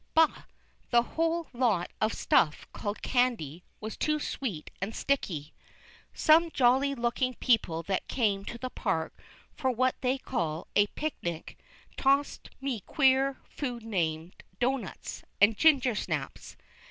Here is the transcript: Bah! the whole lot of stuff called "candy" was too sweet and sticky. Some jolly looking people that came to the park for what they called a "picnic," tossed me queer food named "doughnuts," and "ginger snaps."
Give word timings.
Bah! 0.15 0.45
the 0.89 1.03
whole 1.03 1.45
lot 1.53 1.91
of 2.01 2.11
stuff 2.13 2.65
called 2.73 3.03
"candy" 3.03 3.63
was 3.79 3.95
too 3.95 4.19
sweet 4.19 4.71
and 4.81 4.95
sticky. 4.95 5.53
Some 6.11 6.49
jolly 6.49 6.95
looking 6.95 7.35
people 7.35 7.83
that 7.83 8.07
came 8.07 8.43
to 8.45 8.57
the 8.57 8.71
park 8.71 9.13
for 9.53 9.69
what 9.69 9.93
they 10.01 10.17
called 10.17 10.67
a 10.75 10.87
"picnic," 10.87 11.55
tossed 11.97 12.49
me 12.59 12.79
queer 12.79 13.37
food 13.43 13.83
named 13.83 14.41
"doughnuts," 14.59 15.21
and 15.39 15.55
"ginger 15.55 15.93
snaps." 15.93 16.57